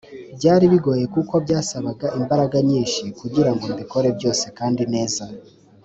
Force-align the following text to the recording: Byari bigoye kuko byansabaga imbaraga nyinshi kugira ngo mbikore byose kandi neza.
Byari 0.37 0.65
bigoye 0.73 1.03
kuko 1.13 1.33
byansabaga 1.45 2.07
imbaraga 2.19 2.57
nyinshi 2.69 3.01
kugira 3.19 3.49
ngo 3.53 3.63
mbikore 3.73 4.09
byose 4.17 4.45
kandi 4.57 4.83
neza. 4.95 5.23